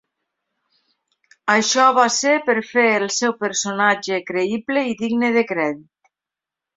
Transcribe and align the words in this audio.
Això 1.55 1.83
va 1.97 2.05
ser 2.15 2.31
per 2.47 2.55
fer 2.69 2.85
el 2.95 3.05
seu 3.15 3.35
personatge 3.41 4.19
creïble 4.31 4.83
i 4.93 4.97
digne 5.03 5.31
de 5.37 5.45
crèdit. 5.53 6.11